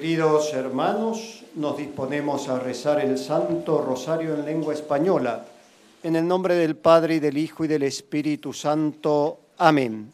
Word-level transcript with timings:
Queridos 0.00 0.54
hermanos, 0.54 1.44
nos 1.56 1.76
disponemos 1.76 2.48
a 2.48 2.58
rezar 2.58 3.04
el 3.04 3.18
Santo 3.18 3.82
Rosario 3.82 4.34
en 4.34 4.46
lengua 4.46 4.72
española. 4.72 5.44
En 6.02 6.16
el 6.16 6.26
nombre 6.26 6.54
del 6.54 6.76
Padre 6.76 7.16
y 7.16 7.20
del 7.20 7.36
Hijo 7.36 7.66
y 7.66 7.68
del 7.68 7.82
Espíritu 7.82 8.54
Santo. 8.54 9.40
Amén. 9.58 10.10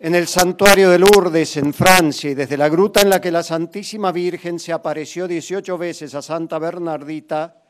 En 0.00 0.14
el 0.14 0.26
santuario 0.26 0.88
de 0.88 0.98
Lourdes, 0.98 1.58
en 1.58 1.74
Francia, 1.74 2.30
y 2.30 2.34
desde 2.34 2.56
la 2.56 2.70
gruta 2.70 3.02
en 3.02 3.10
la 3.10 3.20
que 3.20 3.30
la 3.30 3.42
Santísima 3.42 4.10
Virgen 4.10 4.58
se 4.58 4.72
apareció 4.72 5.28
18 5.28 5.76
veces 5.76 6.14
a 6.14 6.22
Santa 6.22 6.58
Bernardita, 6.58 7.62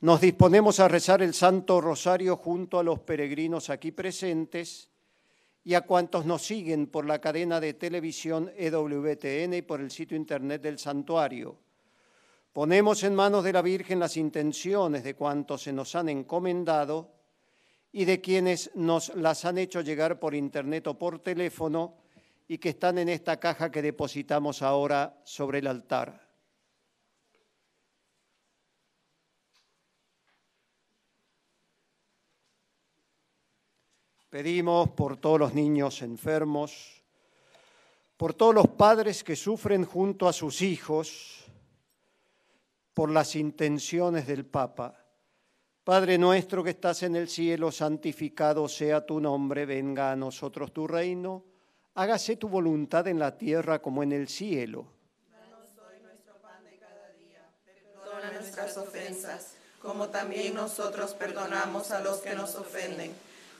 nos 0.00 0.20
disponemos 0.20 0.80
a 0.80 0.88
rezar 0.88 1.22
el 1.22 1.32
Santo 1.32 1.80
Rosario 1.80 2.38
junto 2.38 2.80
a 2.80 2.82
los 2.82 2.98
peregrinos 2.98 3.70
aquí 3.70 3.92
presentes 3.92 4.88
y 5.64 5.74
a 5.74 5.82
cuantos 5.82 6.26
nos 6.26 6.42
siguen 6.42 6.88
por 6.88 7.06
la 7.06 7.20
cadena 7.20 7.60
de 7.60 7.74
televisión 7.74 8.50
EWTN 8.56 9.54
y 9.54 9.62
por 9.62 9.80
el 9.80 9.90
sitio 9.90 10.16
internet 10.16 10.62
del 10.62 10.78
santuario. 10.78 11.56
Ponemos 12.52 13.02
en 13.04 13.14
manos 13.14 13.44
de 13.44 13.52
la 13.52 13.62
Virgen 13.62 14.00
las 14.00 14.16
intenciones 14.16 15.04
de 15.04 15.14
cuantos 15.14 15.62
se 15.62 15.72
nos 15.72 15.94
han 15.94 16.08
encomendado 16.08 17.12
y 17.92 18.04
de 18.04 18.20
quienes 18.20 18.70
nos 18.74 19.14
las 19.16 19.44
han 19.44 19.58
hecho 19.58 19.80
llegar 19.80 20.18
por 20.18 20.34
internet 20.34 20.86
o 20.88 20.98
por 20.98 21.20
teléfono 21.20 21.94
y 22.48 22.58
que 22.58 22.70
están 22.70 22.98
en 22.98 23.08
esta 23.08 23.38
caja 23.38 23.70
que 23.70 23.82
depositamos 23.82 24.62
ahora 24.62 25.20
sobre 25.24 25.60
el 25.60 25.66
altar. 25.66 26.21
Pedimos 34.32 34.88
por 34.88 35.18
todos 35.18 35.38
los 35.38 35.52
niños 35.52 36.00
enfermos, 36.00 37.04
por 38.16 38.32
todos 38.32 38.54
los 38.54 38.66
padres 38.66 39.22
que 39.22 39.36
sufren 39.36 39.84
junto 39.84 40.26
a 40.26 40.32
sus 40.32 40.62
hijos, 40.62 41.44
por 42.94 43.10
las 43.10 43.36
intenciones 43.36 44.26
del 44.26 44.46
Papa. 44.46 45.04
Padre 45.84 46.16
nuestro 46.16 46.64
que 46.64 46.70
estás 46.70 47.02
en 47.02 47.14
el 47.14 47.28
cielo, 47.28 47.70
santificado 47.70 48.70
sea 48.70 49.04
tu 49.04 49.20
nombre, 49.20 49.66
venga 49.66 50.12
a 50.12 50.16
nosotros 50.16 50.72
tu 50.72 50.86
reino, 50.86 51.44
hágase 51.92 52.36
tu 52.36 52.48
voluntad 52.48 53.06
en 53.08 53.18
la 53.18 53.36
tierra 53.36 53.82
como 53.82 54.02
en 54.02 54.12
el 54.12 54.28
cielo. 54.28 54.86
Danos 55.30 55.68
hoy 55.76 56.02
nuestro 56.02 56.36
pan 56.40 56.64
de 56.64 56.78
cada 56.78 57.10
día, 57.18 57.50
perdona 57.66 58.32
nuestras 58.32 58.78
ofensas, 58.78 59.56
como 59.82 60.08
también 60.08 60.54
nosotros 60.54 61.12
perdonamos 61.12 61.90
a 61.90 62.00
los 62.00 62.20
que 62.20 62.34
nos 62.34 62.54
ofenden 62.54 63.12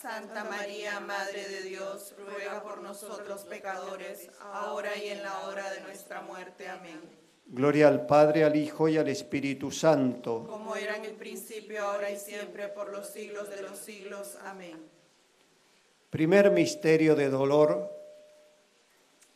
Santa 0.00 0.44
María, 0.44 0.98
Madre 1.00 1.46
de 1.46 1.60
Dios, 1.60 2.14
ruega 2.16 2.62
por 2.62 2.80
nosotros 2.80 3.42
pecadores, 3.44 4.30
ahora 4.40 4.96
y 4.96 5.08
en 5.08 5.22
la 5.22 5.46
hora 5.46 5.70
de 5.72 5.82
nuestra 5.82 6.22
muerte. 6.22 6.68
Amén. 6.68 7.02
Gloria 7.44 7.88
al 7.88 8.06
Padre, 8.06 8.44
al 8.44 8.56
Hijo 8.56 8.88
y 8.88 8.96
al 8.96 9.08
Espíritu 9.08 9.70
Santo. 9.70 10.46
Como 10.48 10.74
era 10.74 10.96
en 10.96 11.04
el 11.04 11.16
principio, 11.16 11.84
ahora 11.84 12.10
y 12.10 12.16
siempre, 12.16 12.68
por 12.68 12.90
los 12.90 13.08
siglos 13.08 13.50
de 13.50 13.60
los 13.60 13.76
siglos. 13.78 14.38
Amén. 14.46 14.78
Primer 16.08 16.50
misterio 16.50 17.14
de 17.14 17.28
dolor, 17.28 17.92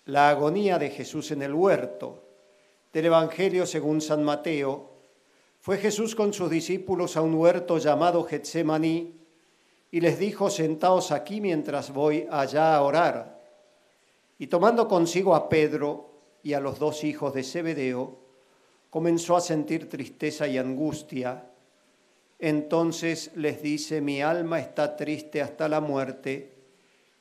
la 0.06 0.30
agonía 0.30 0.78
de 0.78 0.88
Jesús 0.88 1.30
en 1.30 1.42
el 1.42 1.52
huerto. 1.52 2.22
Del 2.90 3.04
Evangelio 3.04 3.66
según 3.66 4.00
San 4.00 4.24
Mateo, 4.24 4.92
fue 5.60 5.76
Jesús 5.76 6.14
con 6.14 6.32
sus 6.32 6.48
discípulos 6.48 7.18
a 7.18 7.20
un 7.20 7.34
huerto 7.34 7.76
llamado 7.76 8.24
Getsemaní 8.24 9.23
y 9.94 10.00
les 10.00 10.18
dijo, 10.18 10.50
sentaos 10.50 11.12
aquí 11.12 11.40
mientras 11.40 11.92
voy 11.92 12.26
allá 12.28 12.74
a 12.74 12.82
orar. 12.82 13.40
Y 14.40 14.48
tomando 14.48 14.88
consigo 14.88 15.36
a 15.36 15.48
Pedro 15.48 16.10
y 16.42 16.54
a 16.54 16.58
los 16.58 16.80
dos 16.80 17.04
hijos 17.04 17.32
de 17.32 17.44
Zebedeo, 17.44 18.18
comenzó 18.90 19.36
a 19.36 19.40
sentir 19.40 19.88
tristeza 19.88 20.48
y 20.48 20.58
angustia. 20.58 21.44
Entonces 22.40 23.30
les 23.36 23.62
dice, 23.62 24.00
mi 24.00 24.20
alma 24.20 24.58
está 24.58 24.96
triste 24.96 25.40
hasta 25.40 25.68
la 25.68 25.80
muerte, 25.80 26.56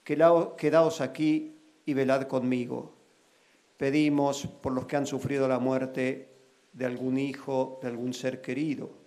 quedaos 0.03 1.00
aquí 1.00 1.55
y 1.85 1.94
velad 1.94 2.23
conmigo. 2.23 2.91
Pedimos 3.78 4.47
por 4.47 4.73
los 4.73 4.88
que 4.88 4.95
han 4.95 5.05
sufrido 5.05 5.47
la 5.47 5.59
muerte 5.59 6.28
de 6.73 6.85
algún 6.88 7.19
hijo, 7.19 7.78
de 7.84 7.90
algún 7.90 8.16
ser 8.16 8.41
querido 8.41 9.03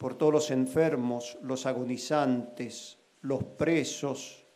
por 0.00 0.14
todos 0.14 0.32
los 0.32 0.50
enfermos, 0.50 1.36
los 1.42 1.66
agonizantes, 1.66 2.96
los 3.20 3.44
presos, 3.44 4.46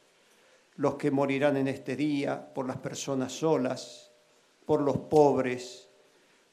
los 0.76 0.94
que 0.94 1.10
morirán 1.10 1.58
en 1.58 1.68
este 1.68 1.96
día, 1.96 2.54
por 2.54 2.66
las 2.66 2.78
personas 2.78 3.32
solas, 3.32 4.10
por 4.64 4.80
los 4.80 4.96
pobres, 4.96 5.90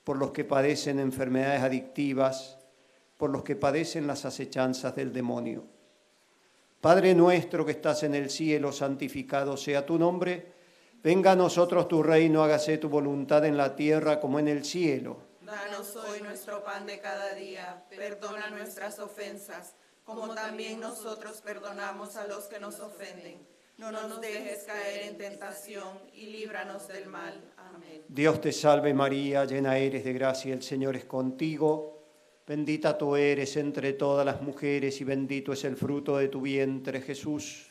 por 0.04 0.18
los 0.18 0.32
que 0.32 0.44
padecen 0.44 1.00
enfermedades 1.00 1.62
adictivas, 1.62 2.58
por 3.16 3.30
los 3.30 3.44
que 3.44 3.56
padecen 3.56 4.08
las 4.08 4.26
acechanzas 4.26 4.94
del 4.94 5.14
demonio. 5.14 5.64
Padre 6.82 7.16
nuestro 7.16 7.66
que 7.66 7.72
estás 7.72 8.04
en 8.04 8.14
el 8.14 8.30
cielo, 8.30 8.74
santificado 8.74 9.56
sea 9.56 9.86
tu 9.86 9.98
nombre, 9.98 10.52
venga 11.02 11.32
a 11.32 11.38
nosotros 11.38 11.88
tu 11.88 12.04
reino, 12.04 12.44
hágase 12.44 12.78
tu 12.78 12.90
voluntad 12.90 13.46
en 13.46 13.56
la 13.56 13.74
tierra 13.74 14.20
como 14.20 14.38
en 14.38 14.50
el 14.50 14.66
cielo. 14.66 15.31
Danos 15.52 15.98
hoy 15.98 16.22
nuestro 16.22 16.64
pan 16.64 16.86
de 16.86 17.02
cada 17.02 17.34
día, 17.34 17.84
perdona 17.90 18.50
nuestras 18.52 19.00
ofensas, 19.00 19.76
como 20.06 20.34
también 20.34 20.80
nosotros 20.80 21.42
perdonamos 21.42 22.16
a 22.16 22.26
los 22.26 22.46
que 22.46 22.58
nos 22.58 22.80
ofenden. 22.80 23.46
No 23.78 23.92
nos 23.92 24.22
dejes 24.22 24.64
caer 24.64 25.10
en 25.10 25.18
tentación 25.18 26.00
y 26.14 26.28
líbranos 26.28 26.88
del 26.88 27.08
mal. 27.08 27.34
Amén. 27.58 28.02
Dios 28.08 28.40
te 28.40 28.54
salve 28.54 28.94
María, 28.94 29.44
llena 29.44 29.78
eres 29.78 30.06
de 30.06 30.14
gracia, 30.14 30.54
el 30.54 30.64
Señor 30.64 30.96
es 30.96 31.04
contigo. 31.04 32.02
Bendita 32.48 32.98
tú 32.98 33.18
eres 33.18 33.58
entre 33.58 33.92
todas 33.92 34.26
las 34.26 34.42
mujeres 34.42 35.02
y 35.02 35.04
bendito 35.04 35.52
es 35.52 35.66
el 35.66 35.76
fruto 35.76 36.16
de 36.16 36.30
tu 36.30 36.40
vientre, 36.40 37.02
Jesús. 37.02 37.71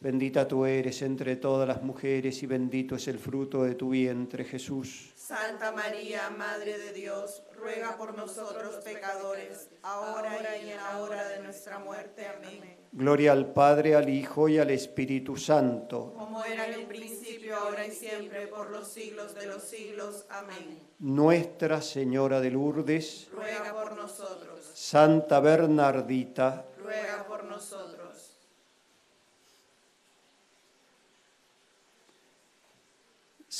Bendita 0.00 0.48
tú 0.48 0.64
eres 0.64 1.02
entre 1.02 1.36
todas 1.36 1.68
las 1.68 1.82
mujeres 1.82 2.42
y 2.42 2.46
bendito 2.46 2.94
es 2.94 3.06
el 3.06 3.18
fruto 3.18 3.64
de 3.64 3.74
tu 3.74 3.90
vientre, 3.90 4.46
Jesús. 4.46 5.12
Santa 5.14 5.72
María, 5.72 6.30
Madre 6.30 6.78
de 6.78 6.94
Dios, 6.94 7.42
ruega 7.54 7.98
por 7.98 8.16
nosotros 8.16 8.76
pecadores, 8.82 9.68
ahora 9.82 10.56
y 10.56 10.70
en 10.70 10.76
la 10.78 11.00
hora 11.00 11.28
de 11.28 11.42
nuestra 11.42 11.80
muerte. 11.80 12.26
Amén. 12.26 12.78
Gloria 12.92 13.32
al 13.32 13.52
Padre, 13.52 13.94
al 13.94 14.08
Hijo 14.08 14.48
y 14.48 14.56
al 14.56 14.70
Espíritu 14.70 15.36
Santo. 15.36 16.14
Como 16.16 16.42
era 16.46 16.66
en 16.66 16.80
el 16.80 16.86
principio, 16.86 17.54
ahora 17.58 17.86
y 17.86 17.90
siempre, 17.90 18.46
por 18.46 18.70
los 18.70 18.88
siglos 18.88 19.34
de 19.34 19.46
los 19.48 19.62
siglos. 19.62 20.24
Amén. 20.30 20.80
Nuestra 20.98 21.82
Señora 21.82 22.40
de 22.40 22.50
Lourdes, 22.50 23.28
Ruega 23.34 23.74
por 23.74 23.94
nosotros, 23.94 24.70
Santa 24.72 25.40
Bernardita, 25.40 26.64
ruega 26.78 27.26
por 27.28 27.44
nosotros. 27.44 28.00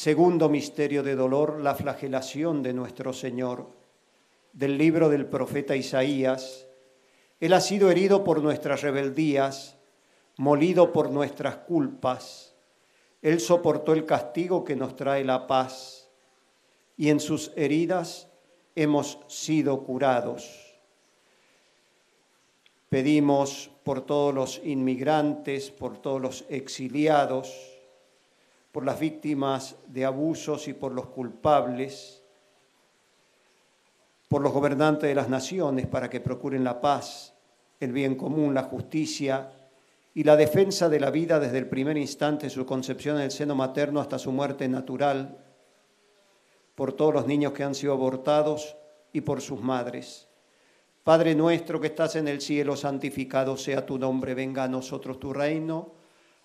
Segundo 0.02 0.48
misterio 0.48 1.02
de 1.02 1.14
dolor, 1.14 1.60
la 1.60 1.74
flagelación 1.74 2.62
de 2.62 2.72
nuestro 2.72 3.12
Señor. 3.12 3.66
Del 4.54 4.78
libro 4.78 5.10
del 5.10 5.26
profeta 5.26 5.76
Isaías. 5.76 6.66
Él 7.38 7.52
ha 7.52 7.60
sido 7.60 7.90
herido 7.90 8.24
por 8.24 8.42
nuestras 8.42 8.80
rebeldías, 8.80 9.76
molido 10.38 10.90
por 10.94 11.10
nuestras 11.10 11.56
culpas. 11.56 12.56
Él 13.20 13.40
soportó 13.40 13.92
el 13.92 14.06
castigo 14.06 14.64
que 14.64 14.74
nos 14.74 14.96
trae 14.96 15.22
la 15.22 15.46
paz, 15.46 16.08
y 16.96 17.10
en 17.10 17.20
sus 17.20 17.52
heridas 17.54 18.26
hemos 18.74 19.18
sido 19.28 19.84
curados. 19.84 20.80
Pedimos 22.88 23.70
por 23.84 24.00
todos 24.00 24.32
los 24.32 24.62
inmigrantes, 24.64 25.70
por 25.70 25.98
todos 25.98 26.22
los 26.22 26.46
exiliados, 26.48 27.69
por 28.72 28.84
las 28.84 29.00
víctimas 29.00 29.76
de 29.88 30.04
abusos 30.04 30.68
y 30.68 30.74
por 30.74 30.92
los 30.92 31.06
culpables, 31.06 32.22
por 34.28 34.42
los 34.42 34.52
gobernantes 34.52 35.08
de 35.08 35.14
las 35.14 35.28
naciones 35.28 35.86
para 35.86 36.08
que 36.08 36.20
procuren 36.20 36.62
la 36.62 36.80
paz, 36.80 37.34
el 37.80 37.92
bien 37.92 38.14
común, 38.14 38.54
la 38.54 38.62
justicia 38.62 39.52
y 40.14 40.22
la 40.22 40.36
defensa 40.36 40.88
de 40.88 41.00
la 41.00 41.10
vida 41.10 41.40
desde 41.40 41.58
el 41.58 41.68
primer 41.68 41.96
instante 41.96 42.46
de 42.46 42.50
su 42.50 42.64
concepción 42.64 43.16
en 43.16 43.22
el 43.22 43.30
seno 43.32 43.54
materno 43.54 44.00
hasta 44.00 44.18
su 44.18 44.30
muerte 44.30 44.68
natural, 44.68 45.38
por 46.76 46.92
todos 46.92 47.12
los 47.12 47.26
niños 47.26 47.52
que 47.52 47.64
han 47.64 47.74
sido 47.74 47.92
abortados 47.92 48.76
y 49.12 49.22
por 49.22 49.40
sus 49.40 49.60
madres. 49.60 50.28
Padre 51.02 51.34
nuestro 51.34 51.80
que 51.80 51.88
estás 51.88 52.14
en 52.14 52.28
el 52.28 52.40
cielo, 52.40 52.76
santificado 52.76 53.56
sea 53.56 53.84
tu 53.84 53.98
nombre, 53.98 54.34
venga 54.34 54.64
a 54.64 54.68
nosotros 54.68 55.18
tu 55.18 55.32
reino 55.32 55.99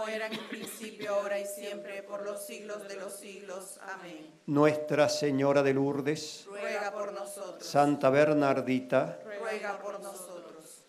Como 0.00 0.12
era 0.12 0.28
en 0.28 0.32
el 0.32 0.46
principio, 0.48 1.12
ahora 1.14 1.38
y 1.38 1.44
siempre, 1.44 2.02
por 2.02 2.24
los 2.24 2.46
siglos 2.46 2.88
de 2.88 2.96
los 2.96 3.12
siglos. 3.12 3.78
Amén. 3.82 4.30
Nuestra 4.46 5.10
Señora 5.10 5.62
de 5.62 5.74
Lourdes, 5.74 6.46
Ruega 6.48 6.90
por 6.90 7.12
nosotros. 7.12 7.62
Santa 7.62 8.08
Bernardita, 8.08 9.18
Ruega 9.22 9.78
por 9.78 10.00
nosotros. 10.00 10.86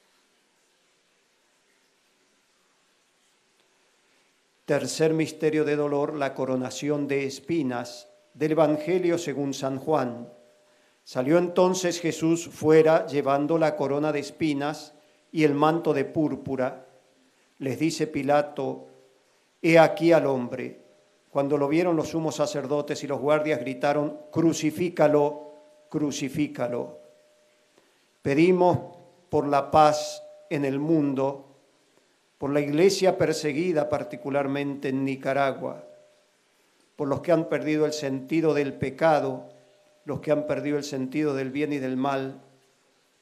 Tercer 4.63 5.13
misterio 5.13 5.65
de 5.65 5.75
dolor, 5.75 6.15
la 6.15 6.33
coronación 6.33 7.05
de 7.09 7.25
espinas 7.25 8.07
del 8.33 8.53
Evangelio 8.53 9.17
según 9.17 9.53
San 9.53 9.77
Juan. 9.77 10.31
Salió 11.03 11.37
entonces 11.37 11.99
Jesús 11.99 12.47
fuera 12.47 13.05
llevando 13.07 13.57
la 13.57 13.75
corona 13.75 14.13
de 14.13 14.19
espinas 14.21 14.93
y 15.33 15.43
el 15.43 15.53
manto 15.53 15.93
de 15.93 16.05
púrpura. 16.05 16.87
Les 17.57 17.77
dice 17.77 18.07
Pilato, 18.07 18.87
He 19.61 19.77
aquí 19.77 20.11
al 20.11 20.25
hombre. 20.25 20.79
Cuando 21.29 21.57
lo 21.57 21.67
vieron 21.67 21.95
los 21.95 22.09
sumos 22.09 22.35
sacerdotes 22.35 23.03
y 23.03 23.07
los 23.07 23.19
guardias 23.19 23.59
gritaron, 23.59 24.17
Crucifícalo, 24.31 25.53
crucifícalo. 25.89 26.99
Pedimos 28.21 28.97
por 29.29 29.47
la 29.47 29.71
paz 29.71 30.23
en 30.49 30.65
el 30.65 30.79
mundo, 30.79 31.47
por 32.37 32.49
la 32.49 32.59
iglesia 32.59 33.17
perseguida 33.17 33.87
particularmente 33.87 34.89
en 34.89 35.05
Nicaragua, 35.05 35.85
por 36.95 37.07
los 37.07 37.21
que 37.21 37.31
han 37.31 37.47
perdido 37.47 37.85
el 37.85 37.93
sentido 37.93 38.53
del 38.53 38.73
pecado, 38.73 39.49
los 40.05 40.19
que 40.19 40.31
han 40.31 40.47
perdido 40.47 40.77
el 40.77 40.83
sentido 40.83 41.33
del 41.33 41.51
bien 41.51 41.71
y 41.71 41.77
del 41.77 41.97
mal, 41.97 42.41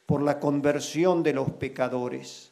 por 0.06 0.24
la 0.24 0.40
conversión 0.40 1.22
de 1.22 1.34
los 1.34 1.52
pecadores. 1.52 2.52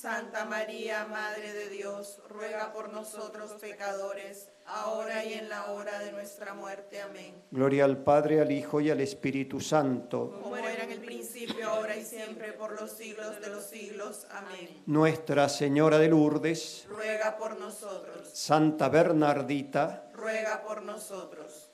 Santa 0.00 0.46
María, 0.46 1.04
Madre 1.04 1.52
de 1.52 1.68
Dios, 1.68 2.22
ruega 2.26 2.72
por 2.72 2.90
nosotros 2.90 3.52
pecadores, 3.60 4.48
ahora 4.64 5.22
y 5.26 5.34
en 5.34 5.50
la 5.50 5.72
hora 5.72 5.98
de 5.98 6.10
nuestra 6.10 6.54
muerte. 6.54 7.02
Amén. 7.02 7.34
Gloria 7.50 7.84
al 7.84 7.98
Padre, 7.98 8.40
al 8.40 8.50
Hijo 8.50 8.80
y 8.80 8.88
al 8.88 9.02
Espíritu 9.02 9.60
Santo. 9.60 10.40
Como 10.42 10.56
era 10.56 10.84
en 10.84 10.92
el 10.92 11.00
principio, 11.00 11.68
ahora 11.68 11.94
y 11.96 12.04
siempre, 12.06 12.54
por 12.54 12.80
los 12.80 12.92
siglos 12.92 13.42
de 13.42 13.50
los 13.50 13.64
siglos. 13.64 14.26
Amén. 14.30 14.82
Nuestra 14.86 15.50
Señora 15.50 15.98
de 15.98 16.08
Lourdes, 16.08 16.86
Ruega 16.88 17.36
por 17.36 17.58
nosotros, 17.58 18.26
Santa 18.32 18.88
Bernardita, 18.88 20.10
ruega 20.14 20.62
por 20.62 20.80
nosotros. 20.80 21.70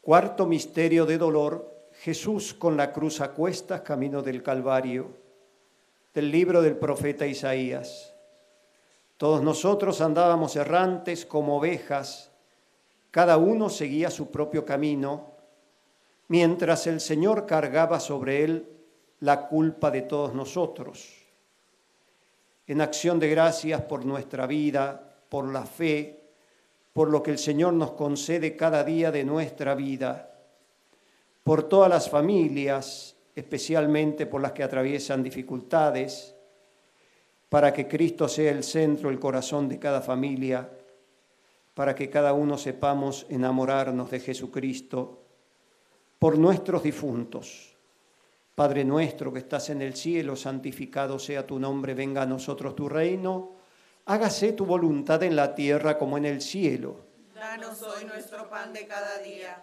Cuarto 0.00 0.46
misterio 0.46 1.04
de 1.04 1.18
dolor, 1.18 1.75
Jesús 2.00 2.54
con 2.54 2.76
la 2.76 2.92
cruz 2.92 3.20
a 3.20 3.32
cuestas, 3.32 3.80
camino 3.80 4.22
del 4.22 4.42
Calvario, 4.42 5.08
del 6.14 6.30
libro 6.30 6.62
del 6.62 6.76
profeta 6.76 7.26
Isaías. 7.26 8.14
Todos 9.16 9.42
nosotros 9.42 10.00
andábamos 10.00 10.56
errantes 10.56 11.24
como 11.24 11.56
ovejas, 11.58 12.30
cada 13.10 13.38
uno 13.38 13.70
seguía 13.70 14.10
su 14.10 14.30
propio 14.30 14.64
camino, 14.66 15.32
mientras 16.28 16.86
el 16.86 17.00
Señor 17.00 17.46
cargaba 17.46 17.98
sobre 17.98 18.44
él 18.44 18.68
la 19.20 19.48
culpa 19.48 19.90
de 19.90 20.02
todos 20.02 20.34
nosotros. 20.34 21.14
En 22.66 22.80
acción 22.80 23.18
de 23.18 23.30
gracias 23.30 23.80
por 23.82 24.04
nuestra 24.04 24.46
vida, 24.46 25.16
por 25.28 25.50
la 25.50 25.64
fe, 25.64 26.20
por 26.92 27.10
lo 27.10 27.22
que 27.22 27.30
el 27.30 27.38
Señor 27.38 27.72
nos 27.72 27.92
concede 27.92 28.56
cada 28.56 28.84
día 28.84 29.10
de 29.10 29.24
nuestra 29.24 29.74
vida, 29.74 30.35
por 31.46 31.68
todas 31.68 31.88
las 31.88 32.10
familias, 32.10 33.14
especialmente 33.36 34.26
por 34.26 34.42
las 34.42 34.50
que 34.50 34.64
atraviesan 34.64 35.22
dificultades, 35.22 36.34
para 37.48 37.72
que 37.72 37.86
Cristo 37.86 38.26
sea 38.26 38.50
el 38.50 38.64
centro, 38.64 39.10
el 39.10 39.20
corazón 39.20 39.68
de 39.68 39.78
cada 39.78 40.02
familia, 40.02 40.68
para 41.72 41.94
que 41.94 42.10
cada 42.10 42.32
uno 42.32 42.58
sepamos 42.58 43.26
enamorarnos 43.28 44.10
de 44.10 44.18
Jesucristo, 44.18 45.22
por 46.18 46.36
nuestros 46.36 46.82
difuntos. 46.82 47.76
Padre 48.56 48.84
nuestro 48.84 49.32
que 49.32 49.38
estás 49.38 49.70
en 49.70 49.82
el 49.82 49.94
cielo, 49.94 50.34
santificado 50.34 51.20
sea 51.20 51.46
tu 51.46 51.60
nombre, 51.60 51.94
venga 51.94 52.22
a 52.22 52.26
nosotros 52.26 52.74
tu 52.74 52.88
reino 52.88 53.54
hágase 54.06 54.52
tu 54.52 54.64
voluntad 54.64 55.22
en 55.22 55.36
la 55.36 55.54
tierra 55.54 55.98
como 55.98 56.16
en 56.16 56.24
el 56.24 56.40
cielo. 56.40 57.04
Danos 57.34 57.82
hoy 57.82 58.04
nuestro 58.04 58.48
pan 58.48 58.72
de 58.72 58.86
cada 58.86 59.18
día. 59.18 59.62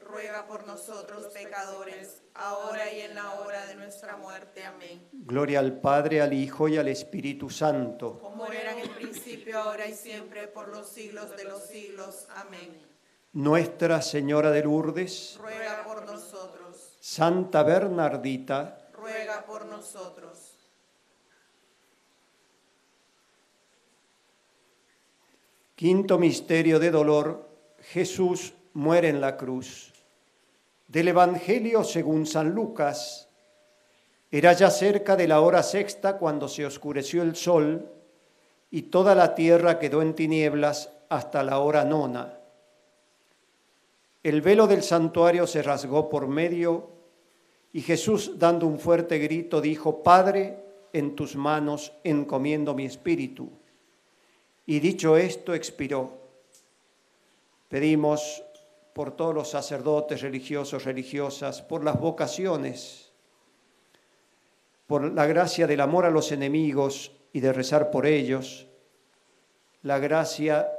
ruega 0.11 0.45
por 0.45 0.67
nosotros 0.67 1.27
pecadores, 1.33 2.21
ahora 2.33 2.91
y 2.91 3.01
en 3.01 3.15
la 3.15 3.39
hora 3.39 3.65
de 3.65 3.75
nuestra 3.75 4.17
muerte. 4.17 4.63
Amén. 4.65 5.07
Gloria 5.13 5.59
al 5.59 5.79
Padre, 5.79 6.21
al 6.21 6.33
Hijo 6.33 6.67
y 6.67 6.77
al 6.77 6.89
Espíritu 6.89 7.49
Santo. 7.49 8.19
Como 8.19 8.51
era 8.51 8.73
en 8.73 8.79
el 8.79 8.89
principio, 8.89 9.59
ahora 9.59 9.87
y 9.87 9.93
siempre, 9.93 10.47
por 10.47 10.67
los 10.67 10.89
siglos 10.89 11.35
de 11.37 11.45
los 11.45 11.63
siglos. 11.63 12.27
Amén. 12.35 12.81
Nuestra 13.33 14.01
Señora 14.01 14.51
de 14.51 14.63
Lourdes, 14.63 15.37
Ruega 15.41 15.85
por 15.85 16.05
nosotros, 16.05 16.97
Santa 16.99 17.63
Bernardita, 17.63 18.89
ruega 18.91 19.45
por 19.45 19.65
nosotros. 19.65 20.57
Quinto 25.75 26.19
misterio 26.19 26.77
de 26.77 26.91
dolor, 26.91 27.49
Jesús 27.79 28.53
muere 28.73 29.09
en 29.09 29.21
la 29.21 29.37
cruz. 29.37 29.90
Del 30.91 31.07
Evangelio 31.07 31.85
según 31.85 32.25
San 32.25 32.49
Lucas, 32.49 33.29
era 34.29 34.51
ya 34.51 34.69
cerca 34.69 35.15
de 35.15 35.25
la 35.25 35.39
hora 35.39 35.63
sexta 35.63 36.17
cuando 36.17 36.49
se 36.49 36.65
oscureció 36.65 37.21
el 37.21 37.37
sol 37.37 37.89
y 38.69 38.81
toda 38.83 39.15
la 39.15 39.33
tierra 39.33 39.79
quedó 39.79 40.01
en 40.01 40.15
tinieblas 40.15 40.91
hasta 41.07 41.43
la 41.43 41.59
hora 41.59 41.85
nona. 41.85 42.37
El 44.21 44.41
velo 44.41 44.67
del 44.67 44.83
santuario 44.83 45.47
se 45.47 45.63
rasgó 45.63 46.09
por 46.09 46.27
medio 46.27 46.89
y 47.71 47.79
Jesús, 47.83 48.37
dando 48.37 48.67
un 48.67 48.77
fuerte 48.77 49.17
grito, 49.17 49.61
dijo, 49.61 50.03
Padre, 50.03 50.61
en 50.91 51.15
tus 51.15 51.37
manos 51.37 51.93
encomiendo 52.03 52.75
mi 52.75 52.83
espíritu. 52.83 53.49
Y 54.65 54.81
dicho 54.81 55.15
esto, 55.15 55.53
expiró. 55.53 56.19
Pedimos 57.69 58.43
por 58.93 59.15
todos 59.15 59.33
los 59.33 59.49
sacerdotes 59.49 60.21
religiosos, 60.21 60.85
religiosas, 60.85 61.61
por 61.61 61.83
las 61.83 61.99
vocaciones, 61.99 63.11
por 64.87 65.11
la 65.13 65.25
gracia 65.25 65.67
del 65.67 65.81
amor 65.81 66.05
a 66.05 66.09
los 66.09 66.31
enemigos 66.31 67.11
y 67.33 67.39
de 67.39 67.53
rezar 67.53 67.91
por 67.91 68.05
ellos, 68.05 68.67
la 69.83 69.99
gracia 69.99 70.69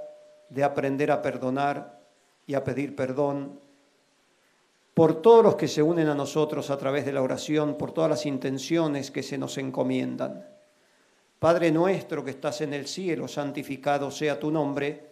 de 0.51 0.65
aprender 0.65 1.11
a 1.11 1.23
perdonar 1.23 2.01
y 2.47 2.55
a 2.55 2.63
pedir 2.63 2.95
perdón, 2.95 3.59
por 4.95 5.23
todos 5.23 5.43
los 5.43 5.57
que 5.57 5.69
se 5.69 5.83
unen 5.83 6.09
a 6.09 6.15
nosotros 6.15 6.71
a 6.71 6.77
través 6.77 7.07
de 7.07 7.13
la 7.13 7.23
oración, 7.23 7.79
por 7.79 7.93
todas 7.93 8.11
las 8.11 8.27
intenciones 8.27 9.11
que 9.11 9.23
se 9.23 9.39
nos 9.39 9.57
encomiendan. 9.57 10.47
Padre 11.39 11.73
nuestro 11.73 12.23
que 12.23 12.31
estás 12.33 12.61
en 12.61 12.75
el 12.75 12.87
cielo, 12.87 13.27
santificado 13.27 14.11
sea 14.11 14.39
tu 14.39 14.51
nombre. 14.51 15.12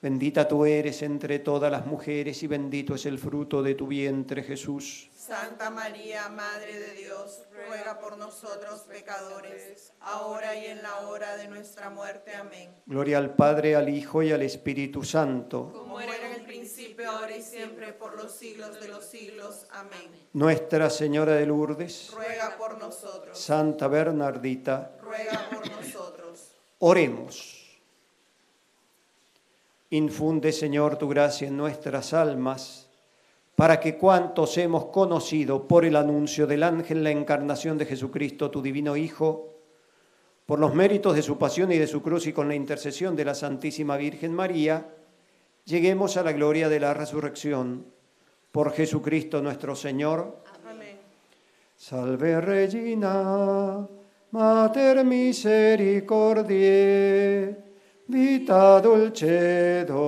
Bendita 0.00 0.46
tú 0.46 0.64
eres 0.64 1.02
entre 1.02 1.40
todas 1.40 1.72
las 1.72 1.84
mujeres 1.84 2.44
y 2.44 2.46
bendito 2.46 2.94
es 2.94 3.04
el 3.04 3.18
fruto 3.18 3.64
de 3.64 3.74
tu 3.74 3.88
vientre, 3.88 4.44
Jesús. 4.44 5.10
Santa 5.12 5.70
María, 5.70 6.28
Madre 6.28 6.78
de 6.78 6.92
Dios, 6.92 7.42
ruega 7.50 7.98
por 7.98 8.16
nosotros 8.16 8.82
pecadores, 8.88 9.92
ahora 10.00 10.54
y 10.54 10.66
en 10.66 10.84
la 10.84 11.08
hora 11.08 11.36
de 11.36 11.48
nuestra 11.48 11.90
muerte. 11.90 12.32
Amén. 12.36 12.70
Gloria 12.86 13.18
al 13.18 13.34
Padre, 13.34 13.74
al 13.74 13.88
Hijo 13.88 14.22
y 14.22 14.30
al 14.30 14.42
Espíritu 14.42 15.02
Santo. 15.02 15.72
Como 15.72 16.00
era 16.00 16.14
en 16.16 16.32
el 16.40 16.46
principio, 16.46 17.10
ahora 17.10 17.36
y 17.36 17.42
siempre, 17.42 17.92
por 17.92 18.16
los 18.16 18.30
siglos 18.30 18.80
de 18.80 18.86
los 18.86 19.04
siglos. 19.04 19.66
Amén. 19.72 20.12
Nuestra 20.32 20.90
Señora 20.90 21.32
de 21.32 21.46
Lourdes, 21.46 22.12
Ruega 22.14 22.56
por 22.56 22.78
nosotros, 22.78 23.36
Santa 23.36 23.88
Bernardita, 23.88 24.92
ruega 25.02 25.48
por 25.50 25.68
nosotros. 25.68 26.52
Oremos. 26.78 27.57
Infunde, 29.90 30.52
Señor, 30.52 30.96
tu 30.96 31.08
gracia 31.08 31.48
en 31.48 31.56
nuestras 31.56 32.12
almas, 32.12 32.88
para 33.56 33.80
que 33.80 33.96
cuantos 33.96 34.56
hemos 34.58 34.86
conocido 34.86 35.66
por 35.66 35.84
el 35.84 35.96
anuncio 35.96 36.46
del 36.46 36.62
ángel 36.62 37.02
la 37.02 37.10
encarnación 37.10 37.78
de 37.78 37.86
Jesucristo, 37.86 38.50
tu 38.50 38.62
divino 38.62 38.96
Hijo, 38.96 39.48
por 40.48 40.58
los 40.58 40.74
méritos 40.74 41.14
de 41.14 41.22
su 41.22 41.36
pasión 41.36 41.70
y 41.72 41.78
de 41.78 41.86
su 41.86 42.02
cruz 42.02 42.26
y 42.26 42.32
con 42.32 42.48
la 42.48 42.54
intercesión 42.54 43.14
de 43.16 43.26
la 43.26 43.34
Santísima 43.34 43.98
Virgen 43.98 44.32
María, 44.32 44.88
lleguemos 45.66 46.16
a 46.16 46.22
la 46.22 46.32
gloria 46.32 46.70
de 46.70 46.80
la 46.80 46.94
resurrección. 46.94 47.84
Por 48.50 48.72
Jesucristo 48.72 49.42
nuestro 49.42 49.76
Señor. 49.76 50.38
Amén. 50.66 50.96
Salve 51.76 52.40
Regina, 52.40 53.86
Mater 54.30 55.04
misericordiae, 55.04 57.54
vita 58.08 58.80
dulcedo, 58.80 59.98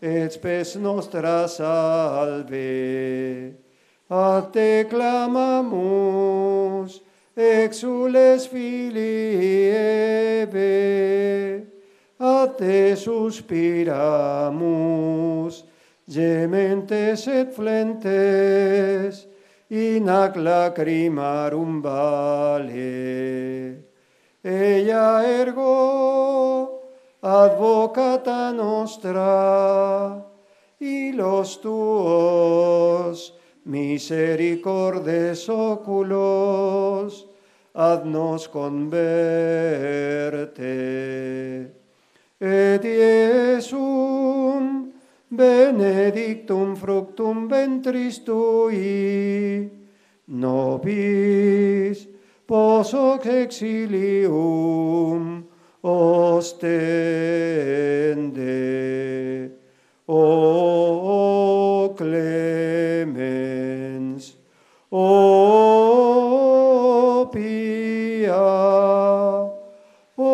et 0.00 0.32
spes 0.32 0.76
nostra 0.76 1.48
salve. 1.48 3.54
A 4.08 4.42
te 4.52 4.86
clamamus, 4.90 7.00
exules 7.36 8.46
filii 8.48 9.70
Eve, 10.42 11.66
a 12.18 12.46
te 12.58 12.96
suspiramus, 12.96 15.64
gementes 16.08 17.28
et 17.28 17.54
flentes, 17.54 19.26
in 19.70 20.08
ac 20.08 20.36
lacrimarum 20.36 21.82
vale. 21.82 23.84
Ella 24.42 25.22
ergo, 25.22 26.69
advocata 27.22 28.52
nostra, 28.52 30.26
y 30.78 31.12
los 31.12 31.60
tuos 31.60 33.34
misericordes 33.64 35.48
oculos, 35.48 37.26
haznos 37.74 38.48
converte. 38.48 39.00
Et 42.40 42.82
Iesum 42.82 44.60
benedictum 45.30 46.74
fructum 46.74 47.48
ventris 47.48 48.24
tui, 48.24 49.70
nobis 50.26 52.08
posoc 52.46 53.26
exilium 53.26 54.70
ostende. 55.82 56.90
O 60.06 61.94
clemens, 61.96 63.44
o 64.90 65.30
pia, 67.32 68.36
o, 70.16 70.26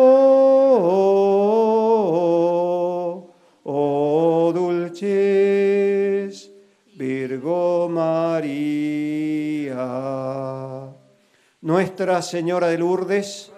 o 3.63 4.53
Virgo 6.95 7.87
María. 7.89 9.77
Nuestra 11.61 12.21
Señora 12.23 12.67
de 12.69 12.77
Lourdes. 12.79 13.56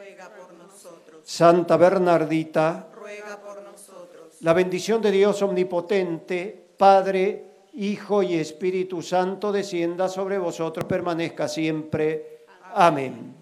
Santa 1.39 1.77
Bernardita, 1.77 2.89
Ruega 2.93 3.37
por 3.37 3.63
nosotros. 3.63 4.41
la 4.41 4.51
bendición 4.51 5.01
de 5.01 5.09
Dios 5.09 5.41
omnipotente, 5.41 6.67
Padre, 6.75 7.45
Hijo 7.75 8.21
y 8.21 8.33
Espíritu 8.35 9.01
Santo, 9.01 9.49
descienda 9.49 10.09
sobre 10.09 10.37
vosotros, 10.37 10.83
permanezca 10.83 11.47
siempre. 11.47 12.39
Amén. 12.75 13.35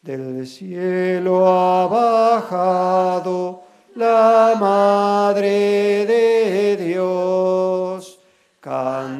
Del 0.00 0.46
cielo 0.46 1.44
ha 1.48 1.88
bajado 1.88 3.64
la 3.96 4.54
Madre 4.56 6.06
de 6.06 6.76
Dios. 6.76 8.20
Cantemos 8.60 9.18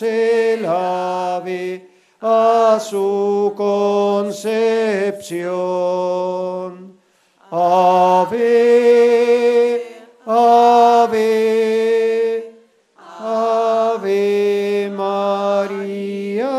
el 0.00 0.64
a 2.20 2.78
su 2.80 3.54
concepción. 3.56 4.50
Ave, 7.50 8.38
ave, 10.26 11.24
ave 13.18 14.92
María. 14.94 16.50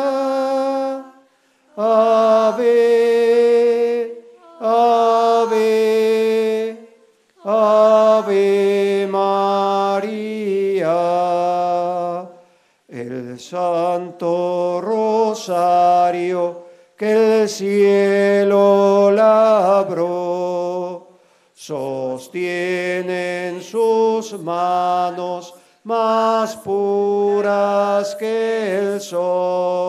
Ave, 1.77 2.90
cielo 17.51 19.11
labró, 19.11 21.09
sostiene 21.53 23.49
en 23.49 23.61
sus 23.61 24.39
manos 24.39 25.53
más 25.83 26.55
puras 26.57 28.15
que 28.15 28.77
el 28.79 29.01
sol 29.01 29.80